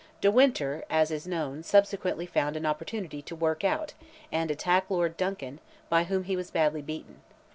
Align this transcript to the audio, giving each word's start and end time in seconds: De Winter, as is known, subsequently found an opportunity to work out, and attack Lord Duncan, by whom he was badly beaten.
De 0.19 0.31
Winter, 0.31 0.83
as 0.89 1.11
is 1.11 1.27
known, 1.27 1.61
subsequently 1.61 2.25
found 2.25 2.57
an 2.57 2.65
opportunity 2.65 3.21
to 3.21 3.35
work 3.35 3.63
out, 3.63 3.93
and 4.31 4.49
attack 4.49 4.89
Lord 4.89 5.15
Duncan, 5.15 5.59
by 5.89 6.05
whom 6.05 6.23
he 6.23 6.35
was 6.35 6.49
badly 6.49 6.81
beaten. 6.81 7.21